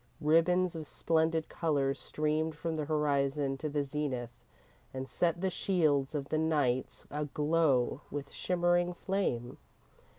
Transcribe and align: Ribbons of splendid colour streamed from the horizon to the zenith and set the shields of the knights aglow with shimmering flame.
Ribbons 0.19 0.75
of 0.75 0.87
splendid 0.87 1.47
colour 1.47 1.93
streamed 1.93 2.55
from 2.55 2.73
the 2.73 2.85
horizon 2.85 3.55
to 3.59 3.69
the 3.69 3.83
zenith 3.83 4.31
and 4.95 5.07
set 5.07 5.41
the 5.41 5.51
shields 5.51 6.15
of 6.15 6.29
the 6.29 6.39
knights 6.39 7.05
aglow 7.11 8.01
with 8.09 8.31
shimmering 8.31 8.95
flame. 8.95 9.59